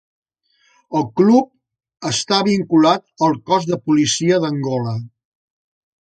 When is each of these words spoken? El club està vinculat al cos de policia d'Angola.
El 0.99 1.05
club 1.21 2.07
està 2.13 2.39
vinculat 2.49 3.05
al 3.27 3.39
cos 3.51 3.69
de 3.73 3.81
policia 3.91 4.41
d'Angola. 4.47 4.97